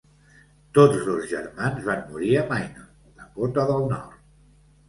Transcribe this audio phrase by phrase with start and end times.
[0.77, 4.21] Tots dos germans van morir a Minot, Dakota del Nord.